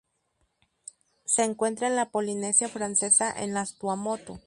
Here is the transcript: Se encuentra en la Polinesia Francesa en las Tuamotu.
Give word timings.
Se 1.25 1.43
encuentra 1.43 1.87
en 1.87 1.95
la 1.95 2.09
Polinesia 2.09 2.67
Francesa 2.67 3.31
en 3.37 3.53
las 3.53 3.75
Tuamotu. 3.77 4.39